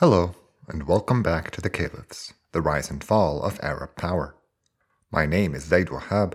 [0.00, 0.34] Hello,
[0.66, 4.34] and welcome back to the Caliphs, the rise and fall of Arab power.
[5.12, 6.32] My name is Zaid Wahab,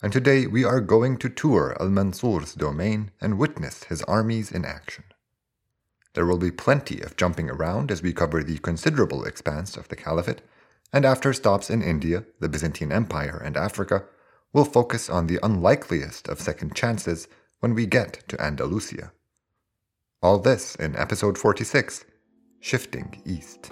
[0.00, 4.64] and today we are going to tour Al Mansur's domain and witness his armies in
[4.64, 5.02] action.
[6.14, 9.96] There will be plenty of jumping around as we cover the considerable expanse of the
[9.96, 10.42] Caliphate,
[10.92, 14.04] and after stops in India, the Byzantine Empire, and Africa,
[14.52, 17.26] we'll focus on the unlikeliest of second chances
[17.58, 19.10] when we get to Andalusia.
[20.22, 22.04] All this in episode 46
[22.60, 23.70] Shifting East.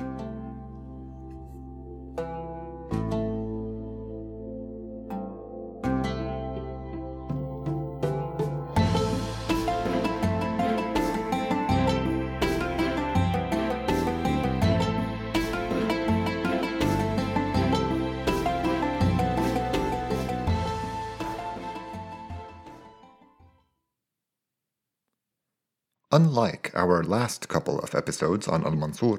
[26.16, 29.18] Unlike our last couple of episodes on Al Mansur,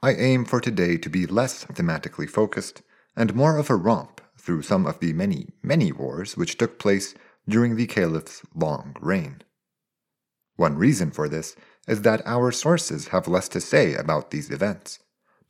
[0.00, 2.82] I aim for today to be less thematically focused
[3.16, 7.16] and more of a romp through some of the many, many wars which took place
[7.48, 9.42] during the Caliph's long reign.
[10.54, 11.56] One reason for this
[11.88, 15.00] is that our sources have less to say about these events,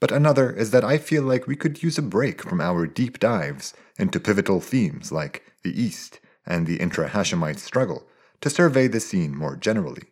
[0.00, 3.18] but another is that I feel like we could use a break from our deep
[3.18, 8.08] dives into pivotal themes like the East and the intra Hashemite struggle
[8.40, 10.04] to survey the scene more generally.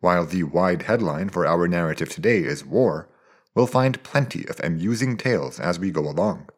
[0.00, 3.08] While the wide headline for our narrative today is war,
[3.54, 6.48] we'll find plenty of amusing tales as we go along,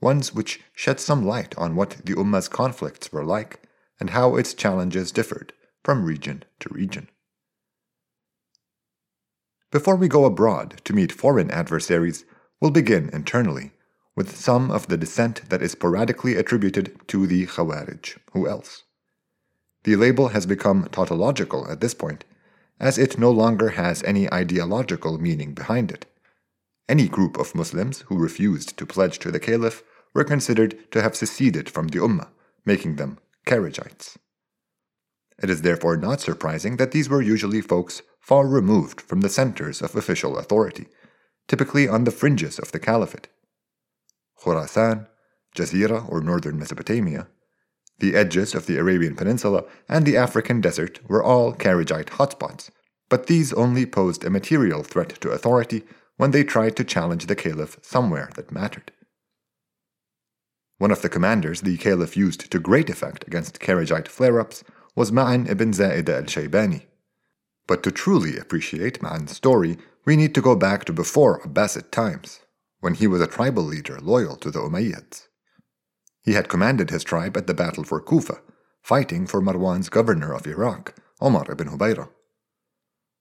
[0.00, 3.62] ones which shed some light on what the Ummah's conflicts were like
[4.00, 5.52] and how its challenges differed
[5.84, 7.08] from region to region.
[9.70, 12.24] Before we go abroad to meet foreign adversaries,
[12.58, 13.72] we'll begin internally
[14.16, 18.16] with some of the dissent that is sporadically attributed to the Khawarij.
[18.32, 18.84] Who else?
[19.84, 22.24] The label has become tautological at this point
[22.80, 26.06] as it no longer has any ideological meaning behind it.
[26.88, 29.82] Any group of Muslims who refused to pledge to the Caliph
[30.14, 32.28] were considered to have seceded from the Ummah,
[32.64, 34.16] making them Kharijites.
[35.42, 39.82] It is therefore not surprising that these were usually folks far removed from the centers
[39.82, 40.86] of official authority,
[41.46, 43.28] typically on the fringes of the Caliphate.
[44.42, 45.06] Khurasan,
[45.54, 47.28] Jazira or northern Mesopotamia,
[47.98, 52.70] the edges of the Arabian Peninsula and the African desert were all Kharijite hotspots,
[53.08, 55.84] but these only posed a material threat to authority
[56.16, 58.92] when they tried to challenge the caliph somewhere that mattered.
[60.78, 64.62] One of the commanders the caliph used to great effect against Kharijite flare ups
[64.94, 66.82] was Ma'an ibn Za'idah al Shaybani.
[67.66, 72.40] But to truly appreciate Ma'an's story, we need to go back to before Abbasid times,
[72.80, 75.28] when he was a tribal leader loyal to the Umayyads.
[76.22, 78.40] He had commanded his tribe at the battle for Kufa,
[78.82, 82.08] fighting for Marwan's governor of Iraq, Omar ibn Hubayra.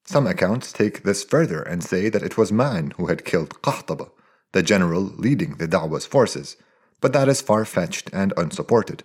[0.08, 4.10] Some accounts take this further and say that it was Ma'an who had killed Qahtaba,
[4.54, 6.56] the general leading the Da'wah's forces,
[7.02, 9.04] but that is far fetched and unsupported,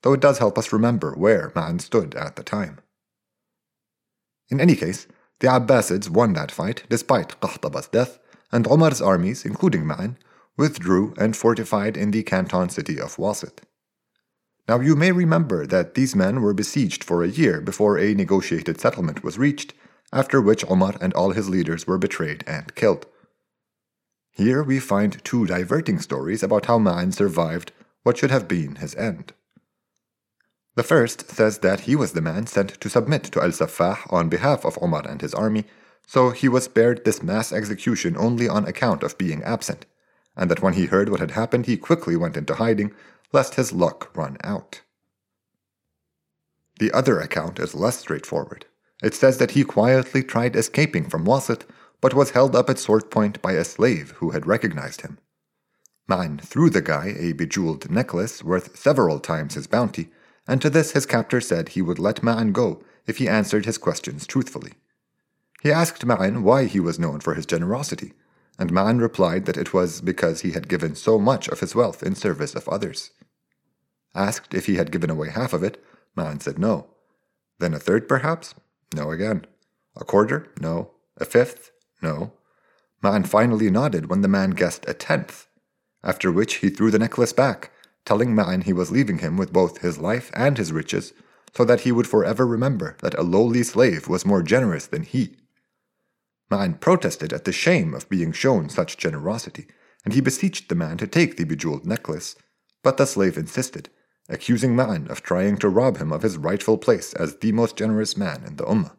[0.00, 2.78] though it does help us remember where Ma'an stood at the time.
[4.48, 5.06] In any case,
[5.40, 8.18] the Abbasids won that fight despite Qahtaba's death,
[8.50, 10.16] and Omar's armies, including Ma'an,
[10.56, 13.58] withdrew and fortified in the canton city of Wasit.
[14.66, 18.80] Now you may remember that these men were besieged for a year before a negotiated
[18.80, 19.74] settlement was reached,
[20.12, 23.06] after which Omar and all his leaders were betrayed and killed.
[24.30, 28.94] Here we find two diverting stories about how Ma'an survived what should have been his
[28.94, 29.32] end.
[30.76, 34.28] The first says that he was the man sent to submit to Al Saffah on
[34.28, 35.64] behalf of Omar and his army,
[36.06, 39.86] so he was spared this mass execution only on account of being absent
[40.38, 42.94] and that when he heard what had happened, he quickly went into hiding,
[43.32, 44.82] lest his luck run out.
[46.78, 48.64] The other account is less straightforward.
[49.02, 51.62] It says that he quietly tried escaping from Wasit,
[52.00, 55.18] but was held up at sword point by a slave who had recognized him.
[56.08, 60.10] Ma'an threw the guy a bejeweled necklace worth several times his bounty,
[60.46, 63.78] and to this his captor said he would let Ma'an go if he answered his
[63.78, 64.72] questions truthfully.
[65.62, 68.14] He asked Ma'an why he was known for his generosity,
[68.58, 72.02] and Ma'an replied that it was because he had given so much of his wealth
[72.02, 73.10] in service of others.
[74.14, 75.82] Asked if he had given away half of it,
[76.16, 76.86] Ma'an said no.
[77.58, 78.54] Then a third, perhaps?
[78.94, 79.46] No again.
[79.96, 80.52] A quarter?
[80.60, 80.92] No.
[81.16, 81.70] A fifth?
[82.02, 82.32] No.
[83.02, 85.46] Ma'an finally nodded when the man guessed a tenth,
[86.02, 87.70] after which he threw the necklace back,
[88.04, 91.12] telling Ma'an he was leaving him with both his life and his riches,
[91.54, 95.36] so that he would forever remember that a lowly slave was more generous than he.
[96.50, 99.66] Ma'an protested at the shame of being shown such generosity,
[100.04, 102.36] and he beseeched the man to take the bejeweled necklace.
[102.82, 103.90] But the slave insisted,
[104.28, 108.16] accusing Ma'an of trying to rob him of his rightful place as the most generous
[108.16, 108.92] man in the Ummah.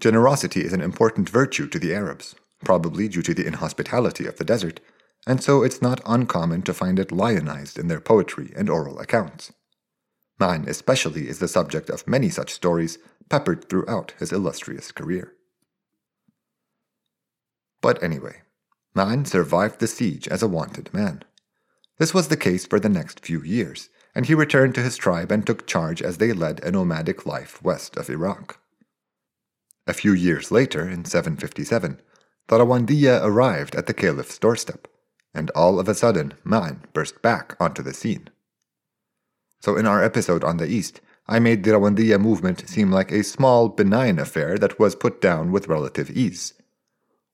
[0.00, 2.34] Generosity is an important virtue to the Arabs,
[2.64, 4.80] probably due to the inhospitality of the desert,
[5.26, 9.52] and so it's not uncommon to find it lionized in their poetry and oral accounts.
[10.40, 12.98] Ma'an especially is the subject of many such stories
[13.28, 15.34] peppered throughout his illustrious career.
[17.80, 18.42] But anyway,
[18.94, 21.22] Ma'an survived the siege as a wanted man.
[22.02, 25.30] This was the case for the next few years, and he returned to his tribe
[25.30, 28.58] and took charge as they led a nomadic life west of Iraq.
[29.86, 32.00] A few years later, in 757,
[32.48, 34.88] the Rawandiya arrived at the caliph's doorstep,
[35.32, 38.30] and all of a sudden Ma'an burst back onto the scene.
[39.60, 43.22] So in our episode on the East, I made the Rawandiya movement seem like a
[43.22, 46.54] small, benign affair that was put down with relative ease.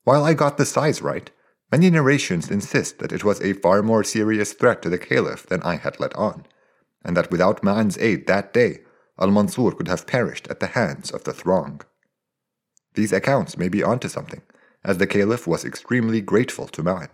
[0.05, 1.31] While I got the size right,
[1.71, 5.63] many narrations insist that it was a far more serious threat to the caliph than
[5.63, 6.47] I had let on,
[7.05, 8.81] and that without Ma'an's aid that day,
[9.19, 11.81] Al-Mansur could have perished at the hands of the throng.
[12.95, 14.43] These accounts may be onto something,
[14.85, 17.09] as the caliph was extremely grateful to Ma'an.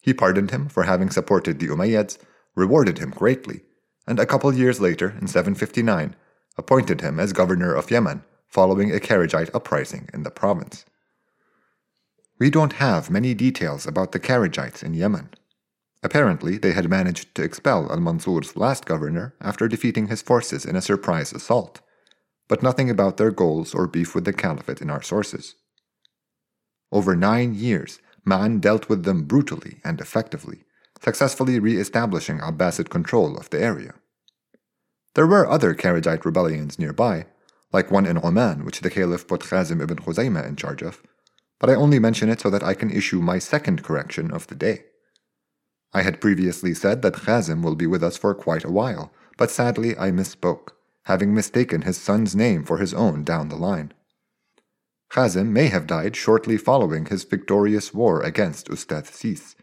[0.00, 2.18] He pardoned him for having supported the Umayyads,
[2.54, 3.62] rewarded him greatly,
[4.06, 6.14] and a couple years later, in 759,
[6.56, 10.84] appointed him as governor of Yemen following a Kharijite uprising in the province.
[12.38, 15.30] We don't have many details about the Kharijites in Yemen.
[16.02, 20.76] Apparently, they had managed to expel al Mansur's last governor after defeating his forces in
[20.76, 21.80] a surprise assault,
[22.46, 25.54] but nothing about their goals or beef with the caliphate in our sources.
[26.92, 30.64] Over nine years, Ma'an dealt with them brutally and effectively,
[31.02, 33.94] successfully re establishing Abbasid control of the area.
[35.14, 37.26] There were other Kharijite rebellions nearby,
[37.72, 41.02] like one in Oman, which the Caliph put Khazim ibn Khuzaymah in charge of,
[41.58, 44.54] but I only mention it so that I can issue my second correction of the
[44.54, 44.84] day.
[45.92, 49.50] I had previously said that Khazim will be with us for quite a while, but
[49.50, 50.72] sadly I misspoke,
[51.04, 53.92] having mistaken his son's name for his own down the line.
[55.10, 59.54] Khazim may have died shortly following his victorious war against Ustad Sis,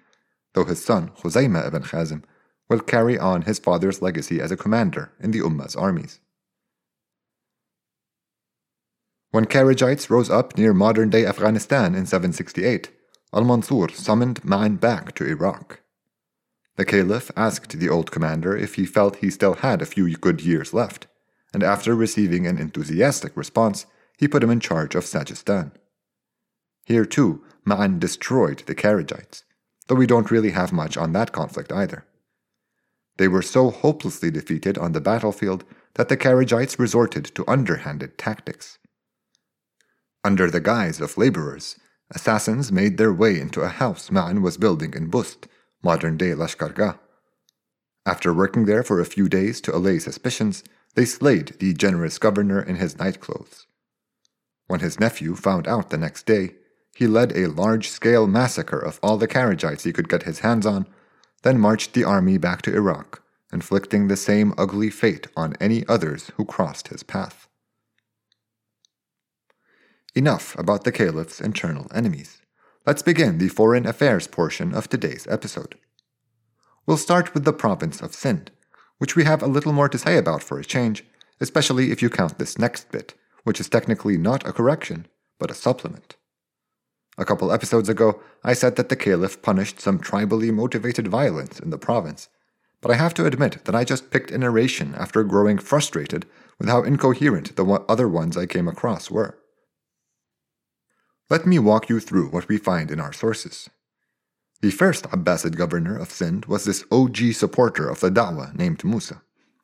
[0.53, 2.23] though his son, Khuzaymah ibn Khazim,
[2.69, 6.19] will carry on his father's legacy as a commander in the Ummah's armies.
[9.33, 12.91] When Kharijites rose up near modern day Afghanistan in 768,
[13.33, 15.79] Al Mansur summoned Ma'an back to Iraq.
[16.75, 20.41] The Caliph asked the old commander if he felt he still had a few good
[20.41, 21.07] years left,
[21.51, 23.87] and after receiving an enthusiastic response,
[24.19, 25.71] he put him in charge of Sajistan.
[26.85, 29.41] Here too, Ma'an destroyed the Kharijites,
[29.87, 32.05] though we don't really have much on that conflict either.
[33.17, 35.65] They were so hopelessly defeated on the battlefield
[35.95, 38.77] that the Kharijites resorted to underhanded tactics.
[40.25, 41.75] Under the guise of laborers,
[42.11, 45.47] assassins made their way into a house Ma'an was building in Bust,
[45.83, 46.97] modern day Lashkargah.
[48.05, 50.63] After working there for a few days to allay suspicions,
[50.95, 53.67] they slayed the generous governor in his nightclothes.
[54.67, 56.55] When his nephew found out the next day,
[56.95, 60.65] he led a large scale massacre of all the Kharijites he could get his hands
[60.65, 60.87] on,
[61.41, 63.21] then marched the army back to Iraq,
[63.51, 67.42] inflicting the same ugly fate on any others who crossed his path.
[70.15, 72.37] Enough about the caliph's internal enemies.
[72.85, 75.73] Let's begin the foreign affairs portion of today's episode.
[76.85, 78.51] We'll start with the province of Sind,
[78.99, 81.03] which we have a little more to say about for a change,
[81.41, 85.07] especially if you count this next bit, which is technically not a correction,
[85.39, 86.15] but a supplement.
[87.17, 91.71] A couple episodes ago, I said that the Caliph punished some tribally motivated violence in
[91.71, 92.29] the province,
[92.81, 96.27] but I have to admit that I just picked a narration after growing frustrated
[96.59, 99.39] with how incoherent the other ones I came across were.
[101.29, 103.69] Let me walk you through what we find in our sources.
[104.61, 109.21] The first Abbasid governor of Sind was this OG supporter of the Da'wah named Musa,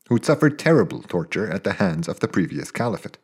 [0.07, 3.17] who'd suffered terrible torture at the hands of the previous caliphate.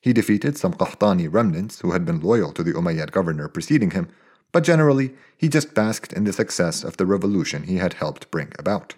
[0.00, 4.08] He defeated some Qahtani remnants who had been loyal to the Umayyad governor preceding him,
[4.52, 8.52] but generally he just basked in the success of the revolution he had helped bring
[8.58, 8.94] about.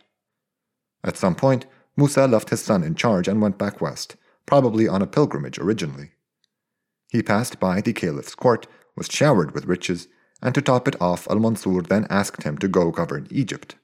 [1.02, 1.66] At some point,
[1.96, 4.16] Musa left his son in charge and went back west,
[4.46, 6.12] probably on a pilgrimage originally.
[7.10, 10.08] He passed by the caliph's court, was showered with riches,
[10.40, 13.74] and to top it off, Al Mansur then asked him to go govern Egypt.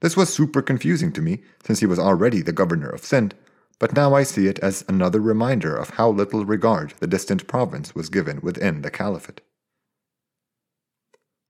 [0.00, 3.34] This was super confusing to me, since he was already the governor of Sind,
[3.78, 7.94] but now I see it as another reminder of how little regard the distant province
[7.94, 9.40] was given within the caliphate.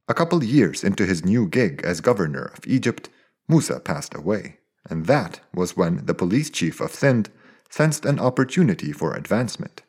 [0.06, 3.08] A couple years into his new gig as governor of Egypt,
[3.48, 7.30] Musa passed away, and that was when the police chief of Sind
[7.70, 9.82] sensed an opportunity for advancement.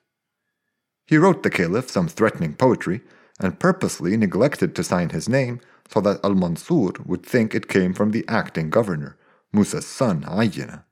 [1.05, 3.01] He wrote the caliph some threatening poetry
[3.39, 5.59] and purposely neglected to sign his name
[5.89, 9.17] so that Al Mansur would think it came from the acting governor,
[9.53, 10.83] Musa's son Ayyana.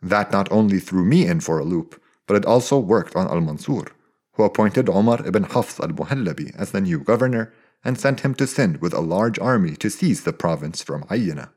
[0.00, 3.40] That not only threw me in for a loop, but it also worked on Al
[3.40, 3.86] Mansur,
[4.34, 7.52] who appointed Omar ibn Hafs al Muhallabi as the new governor
[7.84, 11.50] and sent him to Sind with a large army to seize the province from Ayyana.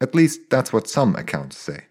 [0.00, 1.86] At least that's what some accounts say.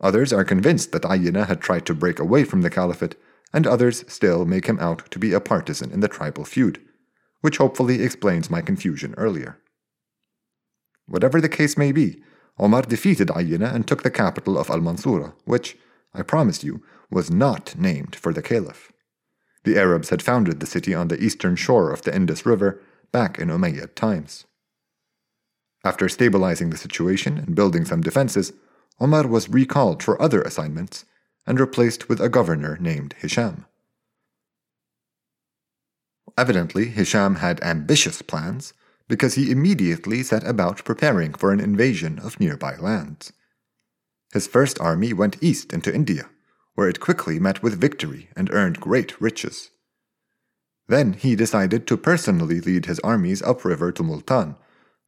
[0.00, 3.16] Others are convinced that Ayyana had tried to break away from the caliphate,
[3.52, 6.80] and others still make him out to be a partisan in the tribal feud,
[7.40, 9.58] which hopefully explains my confusion earlier.
[11.06, 12.22] Whatever the case may be,
[12.58, 15.76] Omar defeated Ayyana and took the capital of Al Mansura, which,
[16.12, 18.92] I promise you, was not named for the caliph.
[19.64, 22.80] The Arabs had founded the city on the eastern shore of the Indus River
[23.12, 24.44] back in Umayyad times.
[25.84, 28.52] After stabilizing the situation and building some defenses,
[29.00, 31.04] Omar was recalled for other assignments
[31.46, 33.66] and replaced with a governor named Hisham.
[36.36, 38.72] Evidently, Hisham had ambitious plans
[39.08, 43.32] because he immediately set about preparing for an invasion of nearby lands.
[44.32, 46.28] His first army went east into India,
[46.74, 49.70] where it quickly met with victory and earned great riches.
[50.86, 54.56] Then he decided to personally lead his armies upriver to Multan,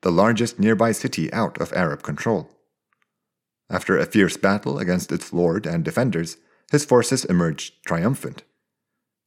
[0.03, 2.51] the largest nearby city out of Arab control.
[3.71, 6.37] After a fierce battle against its lord and defenders,
[6.73, 8.43] his forces emerged triumphant.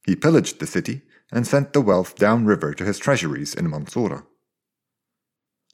[0.06, 1.00] He pillaged the city
[1.32, 4.26] and sent the wealth downriver to his treasuries in Mansura.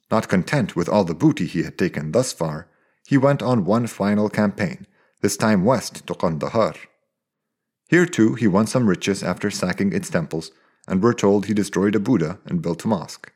[0.09, 2.67] Not content with all the booty he had taken thus far,
[3.05, 4.87] he went on one final campaign,
[5.19, 6.75] this time west to Kandahar.
[7.89, 10.51] Here too he won some riches after sacking its temples,
[10.87, 13.31] and we're told he destroyed a Buddha and built a mosque.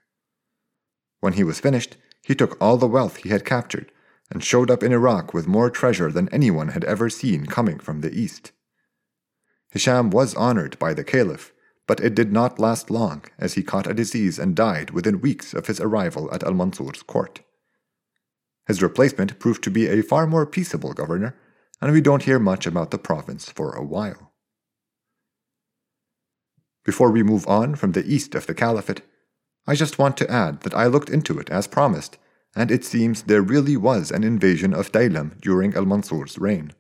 [1.20, 3.92] When he was finished, he took all the wealth he had captured
[4.32, 8.02] and showed up in Iraq with more treasure than anyone had ever seen coming from
[8.02, 8.52] the east.
[9.72, 11.54] Hisham was honored by the caliph,
[11.88, 15.54] but it did not last long as he caught a disease and died within weeks
[15.54, 17.42] of his arrival at Al Mansur's court.
[18.68, 21.36] His replacement proved to be a far more peaceable governor,
[21.82, 24.32] and we don't hear much about the province for a while.
[26.84, 29.02] Before we move on from the east of the caliphate,
[29.68, 32.18] I just want to add that I looked into it as promised,
[32.56, 36.74] and it seems there really was an invasion of Daylam during Al Mansur's reign.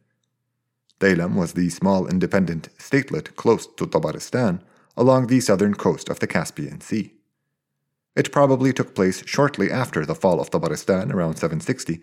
[0.99, 4.61] Daylam was the small independent statelet close to Tabaristan
[4.95, 7.13] along the southern coast of the Caspian Sea.
[8.15, 12.01] It probably took place shortly after the fall of Tabaristan around 760,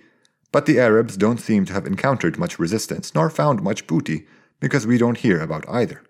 [0.52, 4.26] but the Arabs don't seem to have encountered much resistance nor found much booty
[4.60, 6.02] because we don't hear about either.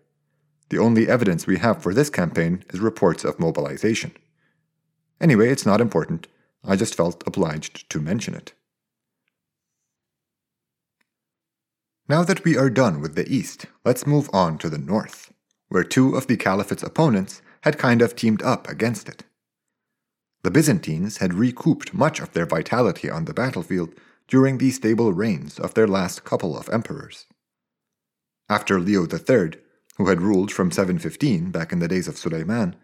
[0.71, 4.13] The only evidence we have for this campaign is reports of mobilization.
[5.21, 6.27] Anyway, it's not important.
[6.65, 8.53] I just felt obliged to mention it.
[12.09, 15.33] Now that we are done with the east, let's move on to the north,
[15.69, 19.25] where two of the caliphate's opponents had kind of teamed up against it.
[20.43, 23.95] The Byzantines had recouped much of their vitality on the battlefield
[24.27, 27.27] during the stable reigns of their last couple of emperors.
[28.49, 29.53] After Leo III,
[29.97, 32.75] who had ruled from 715 back in the days of Suleiman,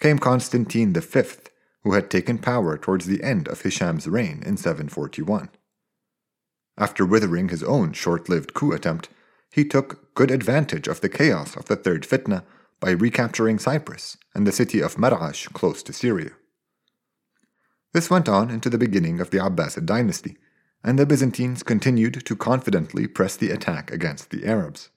[0.00, 1.22] came Constantine V,
[1.84, 5.50] who had taken power towards the end of Hisham's reign in 741.
[6.78, 9.08] After withering his own short lived coup attempt,
[9.50, 12.44] he took good advantage of the chaos of the Third Fitna
[12.80, 16.30] by recapturing Cyprus and the city of Mar'ash close to Syria.
[17.92, 20.38] This went on into the beginning of the Abbasid dynasty,
[20.82, 24.88] and the Byzantines continued to confidently press the attack against the Arabs.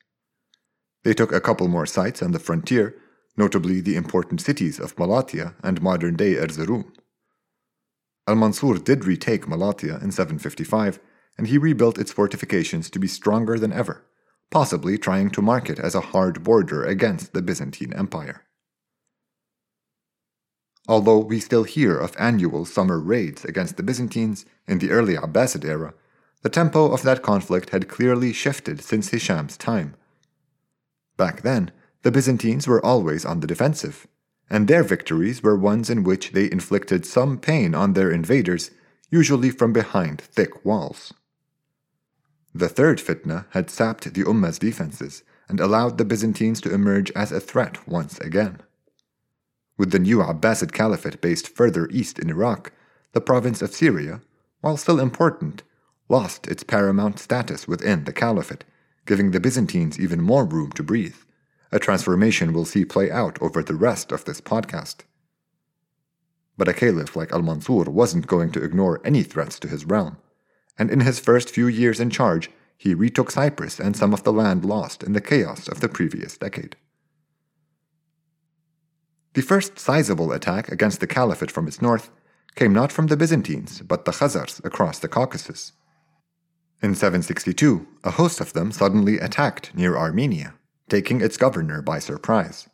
[1.04, 2.96] They took a couple more sites on the frontier,
[3.38, 6.92] notably the important cities of Malatya and modern day Erzurum.
[8.28, 11.00] Al Mansur did retake Malatya in 755,
[11.38, 14.04] and he rebuilt its fortifications to be stronger than ever,
[14.50, 18.44] possibly trying to mark it as a hard border against the Byzantine Empire.
[20.88, 25.66] Although we still hear of annual summer raids against the Byzantines in the early Abbasid
[25.66, 25.94] era,
[26.42, 29.96] the tempo of that conflict had clearly shifted since Hisham's time.
[31.18, 31.72] Back then,
[32.06, 34.06] the Byzantines were always on the defensive,
[34.48, 38.70] and their victories were ones in which they inflicted some pain on their invaders,
[39.10, 41.16] usually from behind thick walls.
[42.54, 47.32] The third fitna had sapped the Ummah's defenses and allowed the Byzantines to emerge as
[47.32, 48.62] a threat once again.
[49.76, 52.72] With the new Abbasid Caliphate based further east in Iraq,
[53.14, 54.22] the province of Syria,
[54.62, 55.64] while still important,
[56.08, 58.64] lost its paramount status within the Caliphate,
[59.08, 61.16] giving the Byzantines even more room to breathe,
[61.72, 64.98] a transformation we'll see play out over the rest of this podcast.
[66.58, 70.18] But a caliph like Al Mansur wasn't going to ignore any threats to his realm
[70.78, 74.34] and in his first few years in charge, he retook Cyprus and some of the
[74.34, 76.76] land lost in the chaos of the previous decade.
[79.34, 82.10] The first sizable attack against the Caliphate from its north
[82.56, 85.74] came not from the Byzantines, but the Khazars across the Caucasus.
[86.82, 90.54] In 762, a host of them suddenly attacked near Armenia,
[90.90, 92.68] taking its governor by surprise.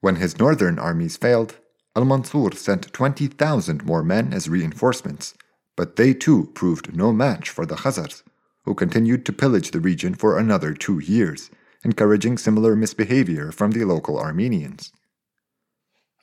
[0.00, 1.58] When his northern armies failed,
[1.94, 5.34] Al Mansur sent 20,000 more men as reinforcements,
[5.76, 8.22] but they too proved no match for the Khazars,
[8.64, 11.50] who continued to pillage the region for another two years,
[11.84, 14.92] encouraging similar misbehavior from the local Armenians.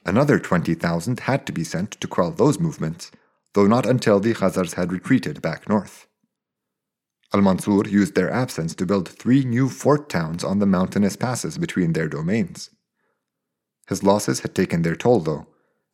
[0.06, 3.12] Another 20,000 had to be sent to quell those movements,
[3.54, 6.08] though not until the Khazars had retreated back north.
[7.34, 11.58] Al Mansur used their absence to build three new fort towns on the mountainous passes
[11.58, 12.72] between their domains.
[13.88, 15.48] His losses had taken their toll, though,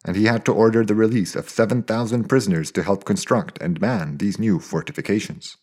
[0.05, 4.17] and he had to order the release of 7,000 prisoners to help construct and man
[4.17, 5.57] these new fortifications.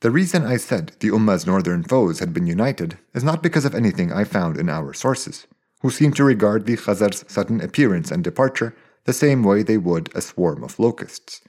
[0.00, 3.74] The reason I said the Ummah's northern foes had been united is not because of
[3.74, 5.48] anything I found in our sources,
[5.80, 10.14] who seem to regard the Khazar's sudden appearance and departure the same way they would
[10.14, 11.40] a swarm of locusts,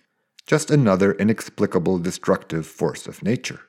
[0.50, 3.60] just another inexplicable destructive force of nature.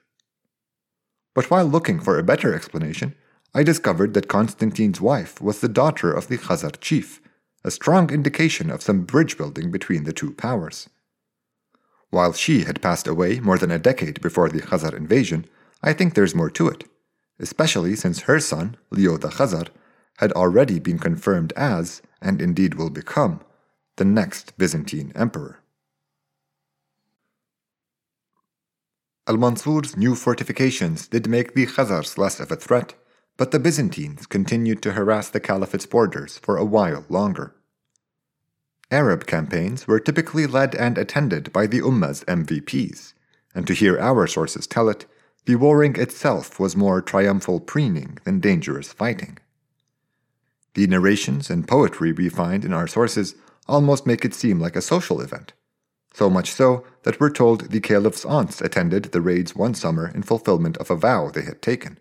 [1.34, 3.14] But while looking for a better explanation,
[3.54, 7.20] I discovered that Constantine's wife was the daughter of the Khazar chief,
[7.62, 10.88] a strong indication of some bridge building between the two powers.
[12.08, 15.44] While she had passed away more than a decade before the Khazar invasion,
[15.82, 16.84] I think there's more to it,
[17.38, 19.68] especially since her son, Leo the Khazar,
[20.16, 23.42] had already been confirmed as, and indeed will become,
[23.96, 25.60] the next Byzantine emperor.
[29.26, 32.94] Al Mansur's new fortifications did make the Khazars less of a threat,
[33.36, 37.54] but the Byzantines continued to harass the Caliphate's borders for a while longer.
[38.90, 43.12] Arab campaigns were typically led and attended by the Ummah's MVPs,
[43.54, 45.06] and to hear our sources tell it,
[45.46, 49.38] the warring itself was more triumphal preening than dangerous fighting.
[50.74, 53.34] The narrations and poetry we find in our sources
[53.66, 55.52] almost make it seem like a social event,
[56.12, 60.22] so much so that we're told the caliph's aunts attended the raids one summer in
[60.22, 61.98] fulfillment of a vow they had taken.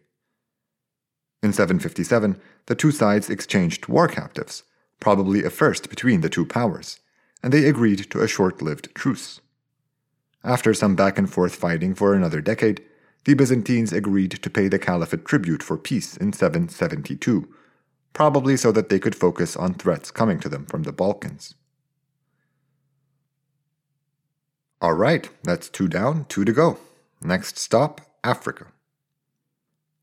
[1.41, 4.63] In 757, the two sides exchanged war captives,
[4.99, 6.99] probably a first between the two powers,
[7.41, 9.39] and they agreed to a short lived truce.
[10.43, 12.83] After some back and forth fighting for another decade,
[13.25, 17.47] the Byzantines agreed to pay the Caliphate tribute for peace in 772,
[18.13, 21.55] probably so that they could focus on threats coming to them from the Balkans.
[24.81, 26.77] All right, that's two down, two to go.
[27.21, 28.67] Next stop, Africa.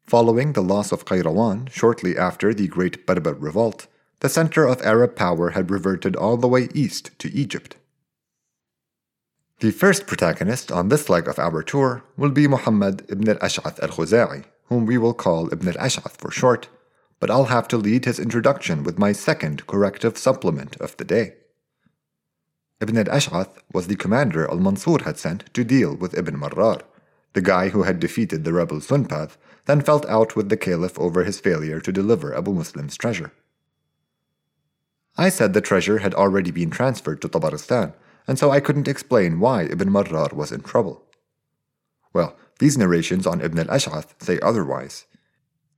[0.04, 3.86] Following the loss of Qayrawan shortly after the Great Berber Revolt,
[4.20, 7.76] the center of Arab power had reverted all the way east to Egypt.
[9.60, 14.44] The first protagonist on this leg of our tour will be Muhammad ibn al-Ash'ath al-Khuza'i,
[14.66, 16.68] whom we will call Ibn al-Ash'ath for short,
[17.18, 21.36] but I'll have to lead his introduction with my second corrective supplement of the day.
[22.80, 26.82] Ibn al-Ash'ath was the commander al-Mansur had sent to deal with Ibn Marrar,
[27.32, 31.24] the guy who had defeated the rebel Sunpadh, then felt out with the caliph over
[31.24, 33.32] his failure to deliver Abu Muslim's treasure.
[35.16, 37.94] I said the treasure had already been transferred to Tabaristan,
[38.28, 41.02] and so I couldn't explain why Ibn Marrar was in trouble.
[42.12, 45.06] Well, these narrations on Ibn al-Ash'ath say otherwise.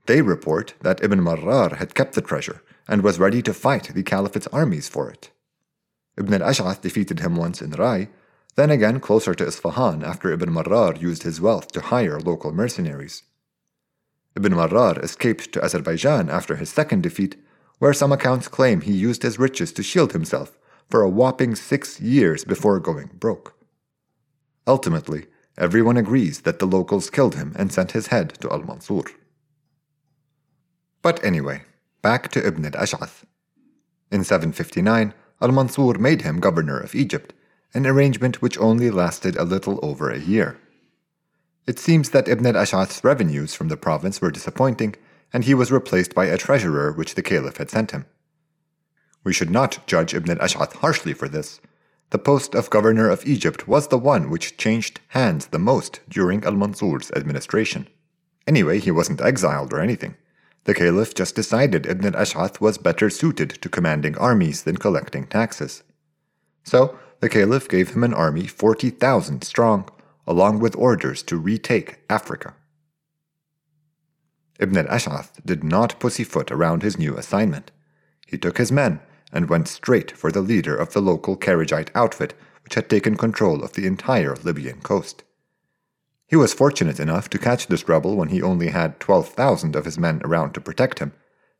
[0.07, 4.03] They report that Ibn Marrar had kept the treasure and was ready to fight the
[4.03, 5.31] Caliphate's armies for it.
[6.19, 8.09] Ibn al-Ash'ath defeated him once in Rai,
[8.57, 13.23] then again closer to Isfahan after Ibn Marrar used his wealth to hire local mercenaries.
[14.37, 17.37] Ibn Marrar escaped to Azerbaijan after his second defeat
[17.79, 20.59] where some accounts claim he used his riches to shield himself
[20.91, 23.55] for a whopping six years before going broke.
[24.67, 25.27] Ultimately,
[25.57, 29.05] everyone agrees that the locals killed him and sent his head to Al Mansur.
[31.03, 31.63] But anyway,
[32.03, 33.25] back to Ibn al Ash'ath.
[34.11, 37.33] In 759, Al Mansur made him governor of Egypt,
[37.75, 40.59] an arrangement which only lasted a little over a year.
[41.67, 44.95] It seems that Ibn al Ash'ath's revenues from the province were disappointing,
[45.33, 48.07] and he was replaced by a treasurer which the caliph had sent him.
[49.23, 51.61] We should not judge Ibn al-Ash'ath harshly for this.
[52.11, 56.43] The post of governor of Egypt was the one which changed hands the most during
[56.45, 57.87] al-Mansur's administration.
[58.47, 60.17] Anyway, he wasn't exiled or anything.
[60.69, 65.83] The caliph just decided Ibn al-Ash'ath was better suited to commanding armies than collecting taxes.
[66.63, 69.89] So, the caliph gave him an army 40,000 strong,
[70.27, 72.53] along with orders to retake Africa.
[74.61, 77.71] Ibn al-Ash'ath did not pussyfoot around his new assignment.
[78.27, 79.01] He took his men
[79.33, 83.65] and went straight for the leader of the local Kharijite outfit which had taken control
[83.65, 85.25] of the entire Libyan coast.
[86.29, 89.99] He was fortunate enough to catch this rebel when he only had 12,000 of his
[89.99, 91.13] men around to protect him,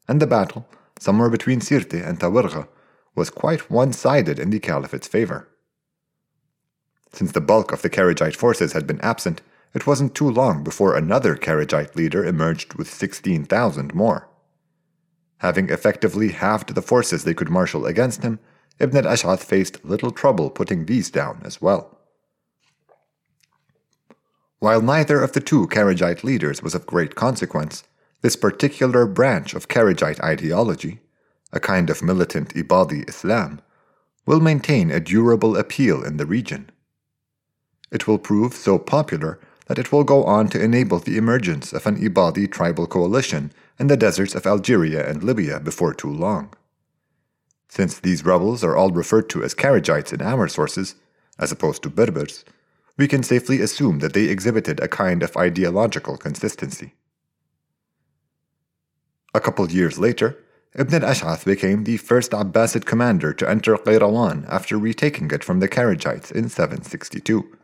[0.07, 0.69] and the battle,
[1.01, 2.69] somewhere between Sirte and Tawargha,
[3.15, 5.49] was quite one sided in the Caliphate's favor.
[7.13, 9.41] Since the bulk of the Kharijite forces had been absent,
[9.75, 14.29] it wasn't too long before another Kharijite leader emerged with 16,000 more.
[15.39, 18.39] Having effectively halved the forces they could marshal against him,
[18.79, 21.98] Ibn al Ash'ath faced little trouble putting these down as well.
[24.61, 27.85] While neither of the two Kharijite leaders was of great consequence,
[28.23, 31.01] this particular branch of Kharijite ideology,
[31.53, 33.61] a kind of militant Ibadi Islam,
[34.27, 36.71] will maintain a durable appeal in the region.
[37.91, 41.87] It will prove so popular that it will go on to enable the emergence of
[41.87, 46.53] an Ibadi tribal coalition in the deserts of Algeria and Libya before too long.
[47.69, 50.97] Since these rebels are all referred to as Kharijites in our sources,
[51.39, 52.45] as opposed to Berbers,
[52.99, 56.95] we can safely assume that they exhibited a kind of ideological consistency.
[59.33, 60.37] A couple years later,
[60.75, 65.69] Ibn al-Ash'ath became the first Abbasid commander to enter Qayrawan after retaking it from the
[65.69, 67.57] Kharijites in 762.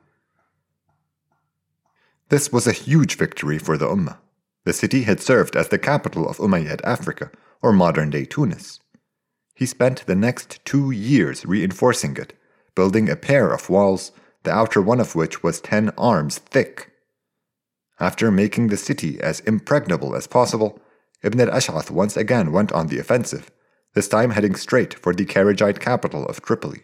[2.28, 4.18] This was a huge victory for the Ummah.
[4.64, 8.80] The city had served as the capital of Umayyad Africa, or modern-day Tunis.
[9.54, 12.32] He spent the next two years reinforcing it,
[12.74, 14.12] building a pair of walls,
[14.44, 16.92] the outer one of which was ten arms thick.
[17.98, 20.80] After making the city as impregnable as possible,
[21.22, 23.50] Ibn al-Ash'ath once again went on the offensive,
[23.94, 26.82] this time heading straight for the Kharijite capital of Tripoli.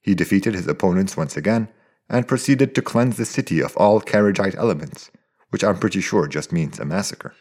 [0.00, 1.68] He defeated his opponents once again
[2.08, 5.10] and proceeded to cleanse the city of all Kharijite elements,
[5.50, 7.34] which I'm pretty sure just means a massacre.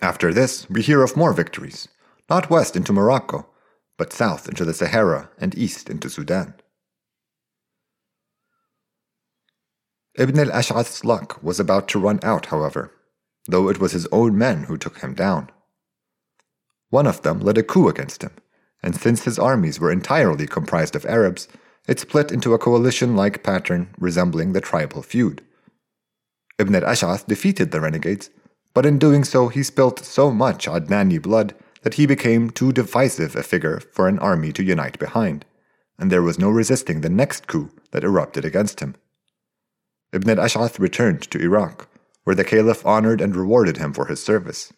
[0.00, 1.88] After this, we hear of more victories,
[2.28, 3.46] not west into Morocco,
[3.98, 6.54] but south into the Sahara and east into Sudan.
[10.18, 12.90] Ibn al Ash'ath's luck was about to run out, however,
[13.46, 15.50] though it was his own men who took him down.
[16.88, 18.32] One of them led a coup against him,
[18.82, 21.48] and since his armies were entirely comprised of Arabs,
[21.86, 25.42] it split into a coalition like pattern resembling the tribal feud.
[26.58, 28.30] Ibn al Ash'ath defeated the renegades,
[28.72, 31.54] but in doing so he spilt so much Adnani blood
[31.86, 35.44] that he became too divisive a figure for an army to unite behind,
[35.96, 38.96] and there was no resisting the next coup that erupted against him.
[40.12, 41.88] Ibn al Ash'ath returned to Iraq,
[42.24, 44.72] where the Caliph honored and rewarded him for his service.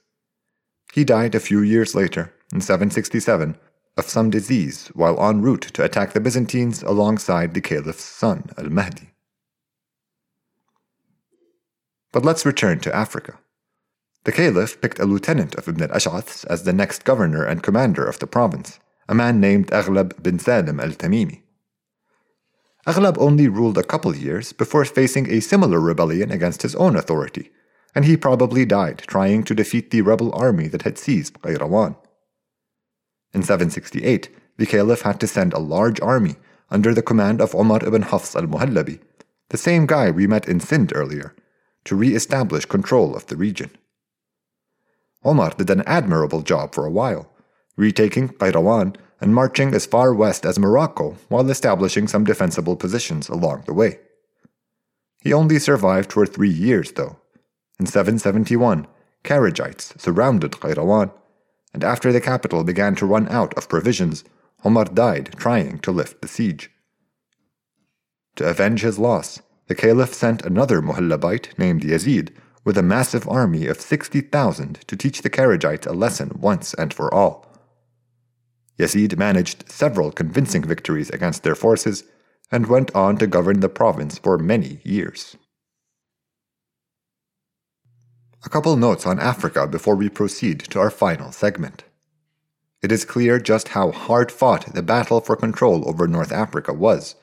[0.93, 3.57] He died a few years later, in 767,
[3.97, 8.69] of some disease while en route to attack the Byzantines alongside the Caliph's son, Al
[8.69, 9.15] Mahdi.
[12.13, 13.39] But let's return to Africa.
[14.29, 18.19] The Caliph picked a lieutenant of Ibn al-Ash'ath's as the next governor and commander of
[18.19, 21.41] the province, a man named Aghlab bin Salim al-Tamimi.
[22.87, 27.51] Aghlab only ruled a couple years before facing a similar rebellion against his own authority,
[27.95, 31.97] and he probably died trying to defeat the rebel army that had seized Qayrawan.
[33.33, 36.37] In 768, the Caliph had to send a large army
[36.71, 39.01] under the command of Umar ibn Hafs al-Muhallabi,
[39.49, 41.35] the same guy we met in Sind earlier,
[41.85, 43.71] to re-establish control of the region.
[45.25, 47.31] Omar did an admirable job for a while,
[47.77, 53.65] retaking Qayrawan and marching as far west as Morocco while establishing some defensible positions along
[53.67, 53.99] the way.
[55.21, 57.19] He only survived for three years, though.
[57.81, 58.87] In 771,
[59.25, 61.13] Kharijites surrounded Qayrawan,
[61.75, 64.25] and after the capital began to run out of provisions,
[64.65, 66.71] Omar died trying to lift the siege.
[68.37, 72.31] To avenge his loss, the Caliph sent another Muhallabite named Yazid
[72.69, 77.09] with a massive army of 60,000 to teach the Kharijites a lesson once and for
[77.15, 77.47] all.
[78.79, 82.05] Yazid managed several convincing victories against their forces
[82.53, 85.35] and went on to govern the province for many years.
[88.45, 91.85] A couple notes on Africa before we proceed to our final segment.
[92.83, 97.15] It is clear just how hard fought the battle for control over North Africa was,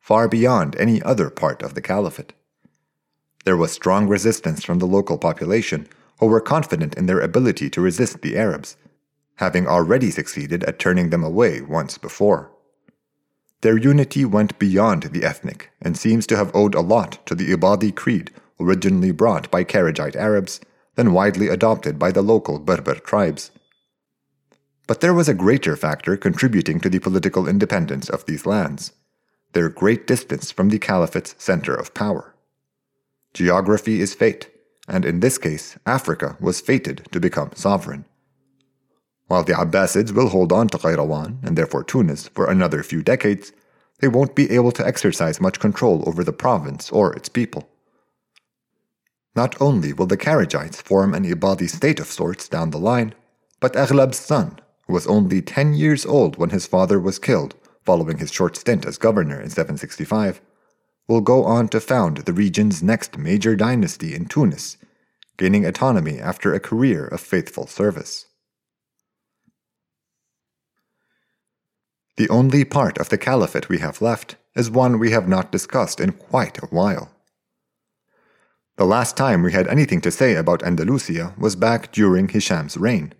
[0.00, 2.32] far beyond any other part of the Caliphate.
[3.46, 5.88] There was strong resistance from the local population,
[6.20, 8.76] who were confident in their ability to resist the Arabs
[9.36, 12.50] having already succeeded at turning them away once before.
[13.60, 17.52] Their unity went beyond the ethnic and seems to have owed a lot to the
[17.52, 20.60] Ibadi creed originally brought by Kharijite Arabs,
[20.94, 23.50] then widely adopted by the local Berber tribes.
[24.86, 28.92] But there was a greater factor contributing to the political independence of these lands
[29.52, 32.35] their great distance from the Caliphate's center of power.
[33.36, 34.48] Geography is fate,
[34.88, 38.06] and in this case, Africa was fated to become sovereign.
[39.26, 43.52] While the Abbasids will hold on to Qayrawan, and therefore Tunis, for another few decades,
[44.00, 47.68] they won't be able to exercise much control over the province or its people.
[49.34, 53.14] Not only will the Kharijites form an Ibadi state of sorts down the line,
[53.60, 58.16] but Aghlab's son, who was only 10 years old when his father was killed, following
[58.16, 60.40] his short stint as governor in 765,
[61.08, 64.76] will go on to found the region's next major dynasty in Tunis,
[65.36, 68.26] gaining autonomy after a career of faithful service.
[72.16, 76.00] The only part of the caliphate we have left is one we have not discussed
[76.00, 77.10] in quite a while.
[78.76, 83.12] The last time we had anything to say about Andalusia was back during Hisham's reign,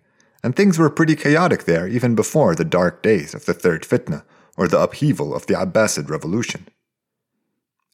[0.43, 4.23] and things were pretty chaotic there even before the dark days of the Third Fitna
[4.55, 6.67] or the upheaval of the Abbasid Revolution.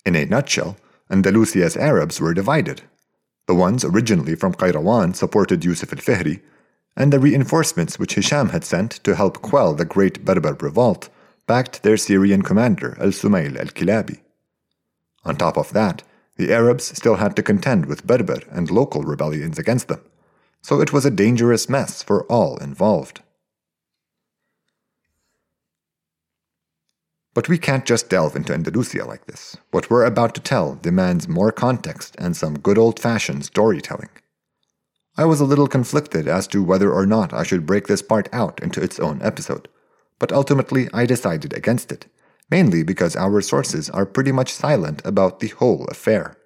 [0.06, 0.78] In a nutshell,
[1.10, 2.82] Andalusia's Arabs were divided.
[3.48, 6.42] The ones originally from Qayrawan supported Yusuf al-Fihri,
[6.96, 11.10] and the reinforcements which Hisham had sent to help quell the great Berber revolt
[11.48, 14.20] backed their Syrian commander al-Sumayl al-Kilabi.
[15.26, 16.04] On top of that,
[16.36, 20.02] the Arabs still had to contend with Berber and local rebellions against them,
[20.62, 23.22] so it was a dangerous mess for all involved.
[27.34, 29.58] But we can't just delve into Andalusia like this.
[29.72, 34.10] What we're about to tell demands more context and some good old fashioned storytelling.
[35.18, 38.30] I was a little conflicted as to whether or not I should break this part
[38.34, 39.68] out into its own episode,
[40.20, 42.08] but ultimately I decided against it,
[42.50, 46.38] mainly because our sources are pretty much silent about the whole affair.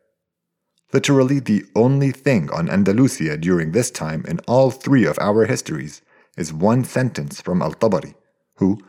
[0.93, 6.01] Literally, the only thing on Andalusia during this time in all three of our histories
[6.37, 8.15] is one sentence from Al Tabari,
[8.55, 8.79] who,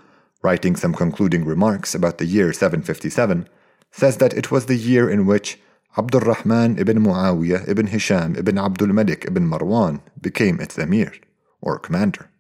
[0.43, 3.49] writing some concluding remarks about the year 757,
[3.91, 5.59] says that it was the year in which
[5.97, 11.13] Abdul Rahman ibn Muawiyah ibn Hisham ibn Abdul Malik ibn Marwan became its emir,
[11.61, 12.31] or commander.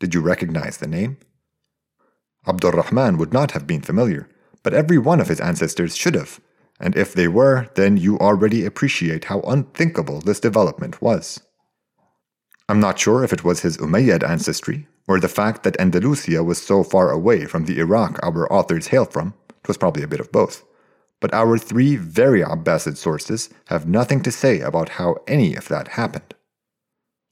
[0.00, 1.18] Did you recognize the name?
[2.46, 4.28] Abdul Rahman would not have been familiar,
[4.62, 6.40] but every one of his ancestors should have,
[6.80, 11.40] and if they were, then you already appreciate how unthinkable this development was.
[12.68, 16.56] I'm not sure if it was his Umayyad ancestry, or the fact that Andalusia was
[16.56, 20.20] so far away from the Iraq our authors hail from, it was probably a bit
[20.20, 20.64] of both.
[21.20, 26.00] But our three very Abbasid sources have nothing to say about how any of that
[26.00, 26.34] happened.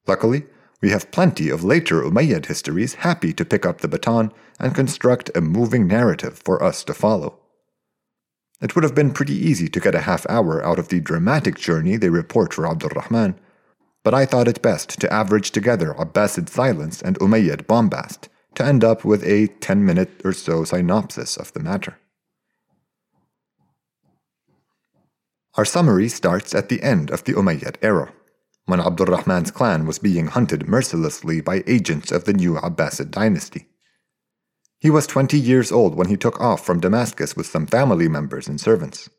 [0.07, 0.45] Luckily,
[0.83, 5.35] we have plenty of later Umayyad histories happy to pick up the baton and construct
[5.35, 7.39] a moving narrative for us to follow.
[8.61, 11.57] It would have been pretty easy to get a half hour out of the dramatic
[11.57, 13.41] journey they report for Abdul Rahman,
[14.03, 18.83] but I thought it best to average together Abbasid silence and Umayyad bombast to end
[18.83, 21.99] up with a 10 minute or so synopsis of the matter.
[25.57, 28.13] Our summary starts at the end of the Umayyad era,
[28.67, 33.67] when Abdul Rahman's clan was being hunted mercilessly by agents of the new Abbasid dynasty.
[34.79, 38.49] He was 20 years old when he took off from Damascus with some family members
[38.49, 39.11] and servants.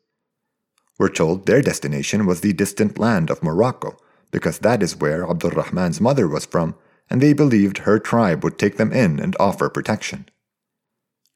[0.98, 3.96] We're told their destination was the distant land of Morocco,
[4.32, 6.74] because that is where Abdul Rahman's mother was from,
[7.08, 10.26] and they believed her tribe would take them in and offer protection.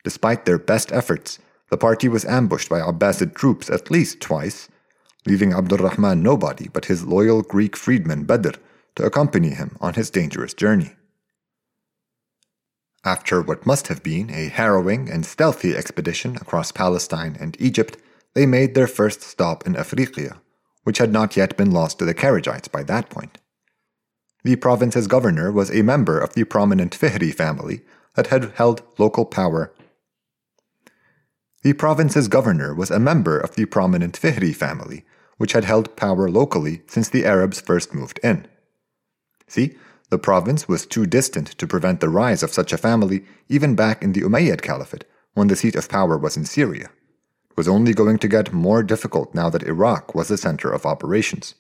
[0.03, 1.39] Despite their best efforts,
[1.71, 4.69] the party was ambushed by Abbasid troops at least twice,
[5.27, 8.57] leaving Abdul Rahman nobody but his loyal Greek freedman Badr
[8.95, 10.93] to accompany him on his dangerous journey.
[13.05, 17.99] After what must have been a harrowing and stealthy expedition across Palestine and Egypt,
[18.35, 20.39] they made their first stop in Afriqiya,
[20.87, 23.39] which had not yet been lost to the Kharijites by that point.
[24.45, 27.81] The province's governor was a member of the prominent Fihri family
[28.15, 29.75] that had held local power.
[31.65, 35.05] The province's governor was a member of the prominent Fihri family,
[35.39, 38.47] which had held power locally since the Arabs first moved in.
[39.49, 39.77] See,
[40.11, 44.05] the province was too distant to prevent the rise of such a family even back
[44.05, 46.91] in the Umayyad Caliphate, when the seat of power was in Syria
[47.57, 51.55] was only going to get more difficult now that Iraq was the center of operations.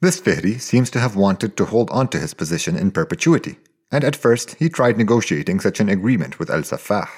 [0.00, 3.58] This Fihri seems to have wanted to hold on to his position in perpetuity,
[3.90, 7.08] and at first he tried negotiating such an agreement with Al Saffah.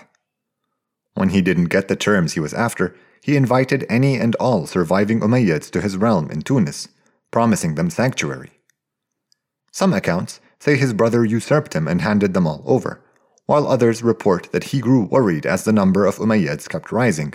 [1.15, 5.21] When he didn't get the terms he was after, he invited any and all surviving
[5.21, 6.89] Umayyads to his realm in Tunis,
[7.31, 8.51] promising them sanctuary.
[9.71, 13.01] Some accounts say his brother usurped him and handed them all over,
[13.47, 17.35] while others report that he grew worried as the number of Umayyads kept rising,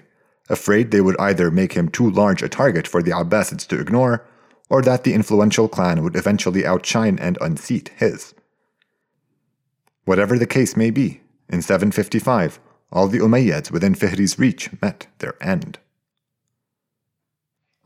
[0.49, 4.25] afraid they would either make him too large a target for the Abbasids to ignore,
[4.69, 8.33] or that the influential clan would eventually outshine and unseat his.
[10.05, 12.59] Whatever the case may be, in 755,
[12.91, 15.79] all the Umayyads within Fihri's reach met their end.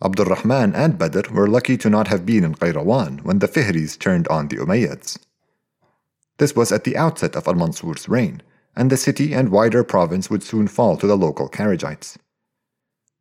[0.04, 3.98] Abdul Rahman and Badr were lucky to not have been in Qayrawan when the Fihris
[3.98, 5.20] turned on the Umayyads.
[6.42, 8.42] This was at the outset of al-Mansur's reign,
[8.76, 12.18] and the city and wider province would soon fall to the local Kharijites.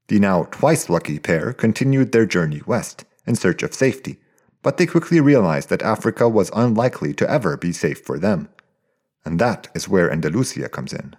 [0.08, 4.20] The now twice lucky pair continued their journey west in search of safety,
[4.62, 8.48] but they quickly realized that Africa was unlikely to ever be safe for them.
[9.22, 11.14] and that is where Andalusia comes in.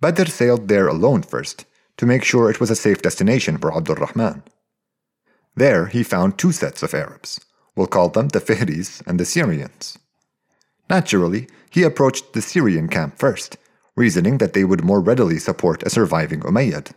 [0.00, 1.64] Badr sailed there alone first
[1.96, 4.44] to make sure it was a safe destination for Abdul Rahman.
[5.56, 7.40] There he found two sets of Arabs.
[7.74, 9.98] We'll call them the Fihris and the Syrians.
[10.90, 13.56] Naturally, he approached the Syrian camp first,
[13.96, 16.92] reasoning that they would more readily support a surviving Umayyad.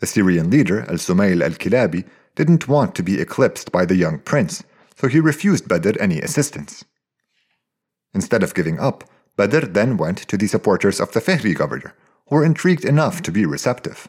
[0.00, 4.18] The Syrian leader, Al Sumayl al Kilabi, didn't want to be eclipsed by the young
[4.18, 4.62] prince,
[4.96, 6.84] so he refused Badr any assistance.
[8.14, 9.04] Instead of giving up,
[9.36, 11.94] Badr then went to the supporters of the Fihri governor,
[12.28, 14.08] who were intrigued enough to be receptive.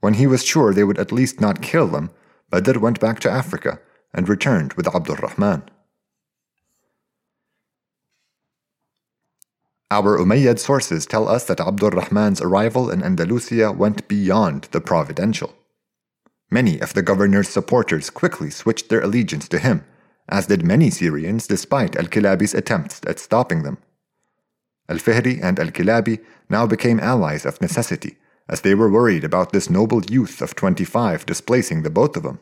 [0.00, 2.10] When he was sure they would at least not kill them,
[2.50, 3.80] Badr went back to Africa
[4.12, 5.62] and returned with Abdul Rahman.
[9.92, 15.52] Our Umayyad sources tell us that Abdul Rahman's arrival in Andalusia went beyond the providential.
[16.50, 19.84] Many of the governor's supporters quickly switched their allegiance to him,
[20.30, 23.76] as did many Syrians despite Al Kilabi's attempts at stopping them.
[24.88, 28.16] Al Fihri and Al Kilabi now became allies of necessity,
[28.48, 32.38] as they were worried about this noble youth of 25 displacing the both of them.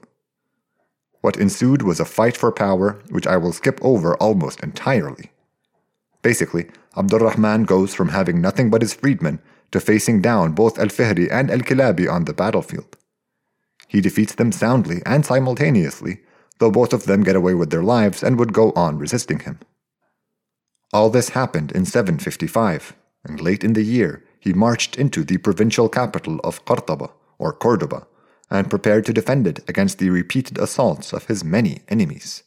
[1.20, 5.32] What ensued was a fight for power, which I will skip over almost entirely.
[6.22, 11.30] Basically, Abdurrahman goes from having nothing but his freedmen to facing down both Al Fihri
[11.30, 12.96] and Al Kilabi on the battlefield.
[13.86, 16.20] He defeats them soundly and simultaneously,
[16.58, 19.58] though both of them get away with their lives and would go on resisting him.
[20.92, 25.88] All this happened in 755, and late in the year he marched into the provincial
[25.88, 28.06] capital of Cordoba, or Cordoba,
[28.50, 32.42] and prepared to defend it against the repeated assaults of his many enemies.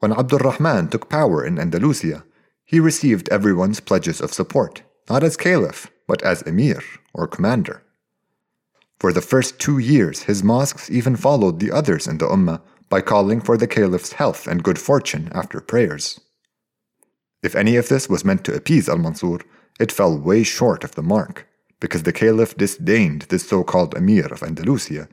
[0.00, 2.24] When Abdul Rahman took power in Andalusia,
[2.64, 6.82] he received everyone's pledges of support, not as caliph, but as emir,
[7.12, 7.82] or commander.
[8.98, 13.00] For the first two years, his mosques even followed the others in the Ummah by
[13.00, 16.20] calling for the caliph's health and good fortune after prayers.
[17.42, 19.40] If any of this was meant to appease Al Mansur,
[19.78, 21.46] it fell way short of the mark
[21.80, 25.08] because the caliph disdained this so called emir of Andalusia,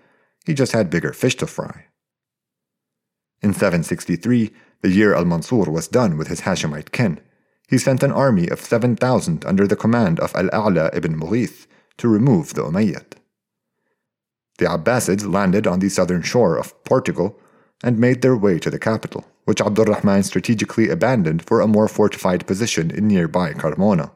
[0.46, 1.86] he just had bigger fish to fry.
[3.42, 7.20] In 763, the year al Mansur was done with his Hashemite kin,
[7.68, 12.08] he sent an army of 7,000 under the command of Al A'la ibn Mughith to
[12.08, 13.18] remove the Umayyad.
[14.58, 17.40] The Abbasids landed on the southern shore of Portugal
[17.84, 22.48] and made their way to the capital, which Abdurrahman strategically abandoned for a more fortified
[22.48, 24.12] position in nearby Carmona.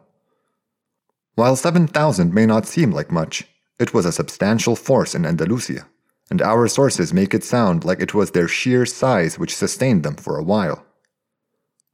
[1.35, 3.47] While 7,000 may not seem like much,
[3.79, 5.87] it was a substantial force in Andalusia,
[6.31, 10.15] and our sources make it sound like it was their sheer size which sustained them
[10.15, 10.85] for a while.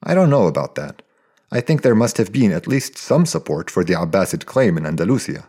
[0.04, 1.02] I don't know about that.
[1.52, 4.86] I think there must have been at least some support for the Abbasid claim in
[4.86, 5.47] Andalusia,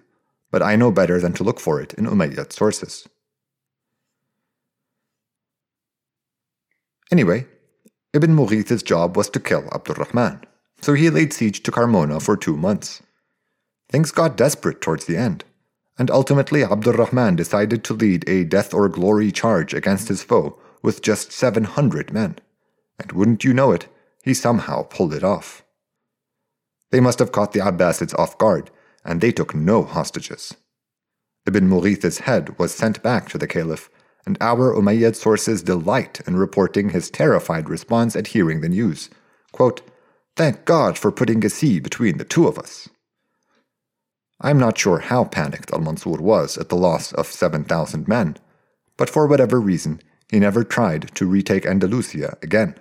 [0.50, 3.06] but I know better than to look for it in Umayyad sources.
[7.12, 7.46] Anyway,
[8.14, 10.40] Ibn Mughith's job was to kill Abdul Rahman,
[10.80, 13.02] so he laid siege to Carmona for two months.
[13.90, 15.44] Things got desperate towards the end,
[15.98, 20.58] and ultimately Abdul Rahman decided to lead a death or glory charge against his foe
[20.82, 22.38] with just 700 men.
[23.00, 23.88] And wouldn't you know it,
[24.22, 25.64] he somehow pulled it off.
[26.90, 28.70] They must have caught the Abbasids off guard,
[29.04, 30.54] and they took no hostages.
[31.46, 33.90] Ibn Mughith's head was sent back to the Caliph,
[34.26, 39.10] and our Umayyad sources delight in reporting his terrified response at hearing the news.
[39.52, 39.82] Quote,
[40.36, 42.88] Thank God for putting a sea between the two of us.
[44.40, 48.36] I'm not sure how panicked Al Mansur was at the loss of 7,000 men,
[48.96, 52.76] but for whatever reason, he never tried to retake Andalusia again.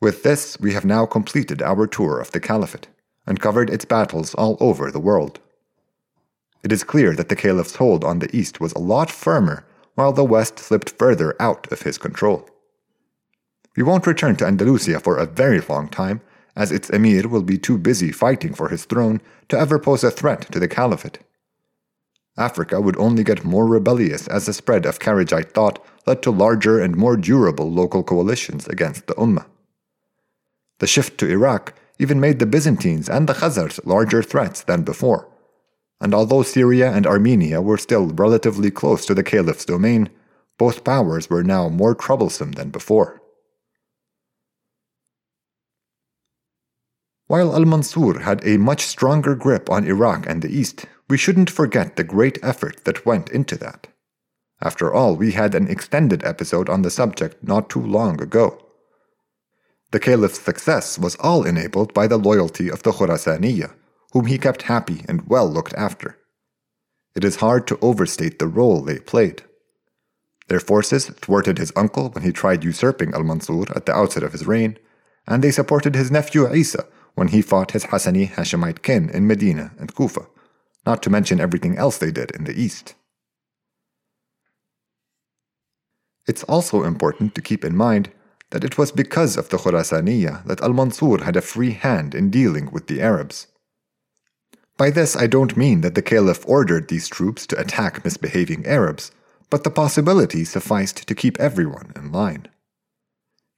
[0.00, 2.88] With this, we have now completed our tour of the Caliphate
[3.26, 5.38] and covered its battles all over the world.
[6.64, 10.12] It is clear that the Caliph's hold on the east was a lot firmer, while
[10.12, 12.48] the west slipped further out of his control.
[13.76, 16.20] We won't return to Andalusia for a very long time,
[16.56, 20.10] as its emir will be too busy fighting for his throne to ever pose a
[20.10, 21.18] threat to the caliphate.
[22.36, 26.80] Africa would only get more rebellious as the spread of Kharijite thought led to larger
[26.80, 29.46] and more durable local coalitions against the Ummah.
[30.78, 35.28] The shift to Iraq even made the Byzantines and the Khazars larger threats than before.
[36.00, 40.10] And although Syria and Armenia were still relatively close to the caliph's domain,
[40.58, 43.21] both powers were now more troublesome than before.
[47.32, 51.48] While al Mansur had a much stronger grip on Iraq and the East, we shouldn't
[51.48, 53.86] forget the great effort that went into that.
[54.60, 58.62] After all, we had an extended episode on the subject not too long ago.
[59.92, 63.72] The caliph's success was all enabled by the loyalty of the Khurasaniya,
[64.12, 66.18] whom he kept happy and well looked after.
[67.14, 69.42] it is hard to overstate the role they played.
[70.48, 74.32] Their forces thwarted his uncle when he tried usurping Al Mansur at the outset of
[74.32, 74.76] his reign,
[75.26, 79.72] and they supported his nephew Isa when he fought his Hassani Hashemite kin in Medina
[79.78, 80.26] and Kufa,
[80.86, 82.94] not to mention everything else they did in the east.
[86.26, 88.10] It's also important to keep in mind
[88.50, 92.30] that it was because of the Khurasaniya that Al Mansur had a free hand in
[92.30, 93.48] dealing with the Arabs.
[94.76, 99.10] By this, I don't mean that the Caliph ordered these troops to attack misbehaving Arabs,
[99.50, 102.48] but the possibility sufficed to keep everyone in line.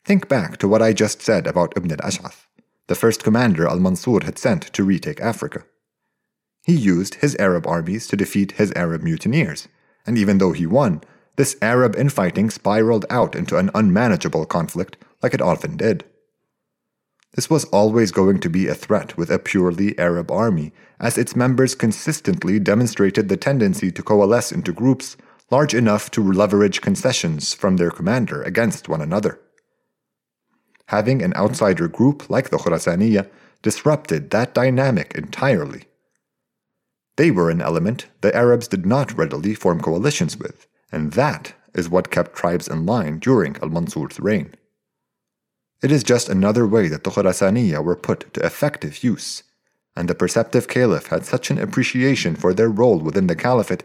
[0.04, 2.43] Think back to what I just said about Ibn al Ash'ath,
[2.88, 5.64] the first commander al Mansur had sent to retake Africa.
[6.64, 9.68] He used his Arab armies to defeat his Arab mutineers,
[10.06, 11.02] and even though he won,
[11.36, 16.04] this Arab infighting spiraled out into an unmanageable conflict like it often did.
[17.34, 21.34] This was always going to be a threat with a purely Arab army, as its
[21.34, 25.16] members consistently demonstrated the tendency to coalesce into groups
[25.50, 29.40] large enough to leverage concessions from their commander against one another.
[30.88, 33.28] Having an outsider group like the Khurasaniya
[33.62, 35.84] disrupted that dynamic entirely.
[37.16, 41.88] They were an element the Arabs did not readily form coalitions with, and that is
[41.88, 44.54] what kept tribes in line during al Mansur's reign.
[45.82, 49.42] It is just another way that the Khurasaniya were put to effective use,
[49.96, 53.84] and the perceptive caliph had such an appreciation for their role within the caliphate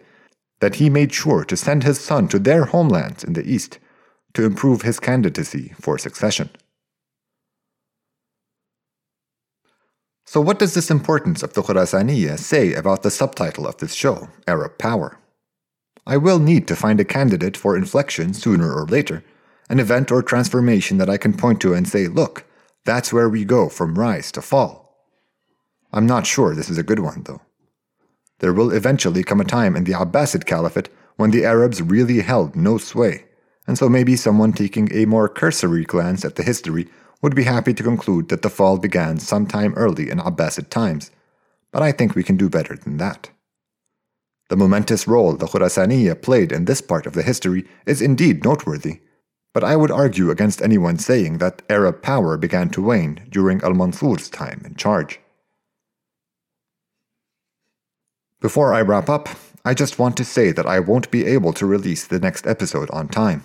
[0.60, 3.80] that he made sure to send his son to their homelands in the east
[4.34, 6.50] to improve his candidacy for succession.
[10.32, 14.30] So, what does this importance of the Khurasaniya say about the subtitle of this show,
[14.47, 15.17] Arab Power?
[16.05, 19.23] I will need to find a candidate for inflection sooner or later,
[19.71, 22.45] an event or transformation that I can point to and say, look,
[22.86, 25.03] that's where we go from rise to fall.
[25.91, 27.41] I'm not sure this is a good one, though.
[28.38, 32.55] There will eventually come a time in the Abbasid Caliphate when the Arabs really held
[32.55, 33.25] no sway,
[33.65, 36.88] and so maybe someone taking a more cursory glance at the history
[37.22, 41.11] would be happy to conclude that the fall began sometime early in Abbasid times,
[41.72, 43.30] but I think we can do better than that.
[44.49, 49.01] The momentous role the Khurasaniya played in this part of the history is indeed noteworthy,
[49.53, 53.74] but I would argue against anyone saying that Arab power began to wane during al
[53.74, 55.20] Mansur's time in charge.
[58.41, 59.28] Before I wrap up,
[59.65, 62.89] I just want to say that I won't be able to release the next episode
[62.91, 63.43] on time,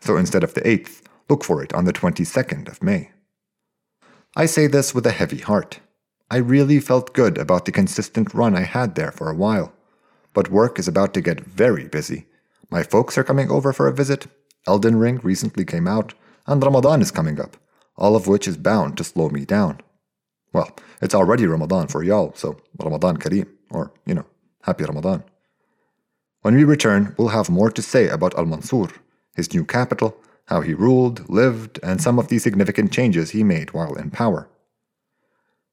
[0.00, 3.10] so instead of the 8th, look for it on the 22nd of May.
[4.36, 5.80] I say this with a heavy heart.
[6.30, 9.72] I really felt good about the consistent run I had there for a while
[10.32, 12.26] but work is about to get very busy.
[12.70, 14.26] My folks are coming over for a visit,
[14.66, 16.14] Elden Ring recently came out,
[16.46, 17.56] and Ramadan is coming up,
[17.96, 19.80] all of which is bound to slow me down.
[20.52, 24.26] Well, it's already Ramadan for y'all, so Ramadan Kareem, or, you know,
[24.62, 25.24] Happy Ramadan.
[26.42, 28.88] When we return, we'll have more to say about Al Mansur,
[29.34, 30.16] his new capital,
[30.50, 34.48] how he ruled, lived, and some of the significant changes he made while in power.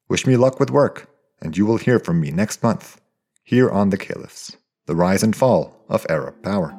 [0.08, 1.10] Wish me luck with work,
[1.42, 3.00] and you will hear from me next month
[3.42, 4.56] here on the Caliphs,
[4.86, 6.78] the rise and fall of Arab power.